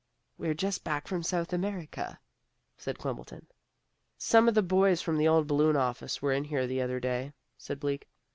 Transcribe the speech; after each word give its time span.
"We're 0.35 0.55
just 0.55 0.83
back 0.83 1.07
from 1.07 1.21
South 1.21 1.53
America," 1.53 2.19
said 2.75 2.97
Quimbleton. 2.97 3.45
"Some 4.17 4.47
of 4.47 4.55
the 4.55 4.63
boys 4.63 4.99
from 4.99 5.19
the 5.19 5.27
old 5.27 5.45
Balloon 5.45 5.75
office 5.75 6.23
were 6.23 6.33
in 6.33 6.45
here 6.45 6.65
the 6.65 6.81
other 6.81 6.99
day," 6.99 7.33
said 7.55 7.79
Bleak. 7.79 8.09